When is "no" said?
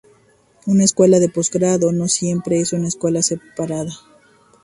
1.91-2.07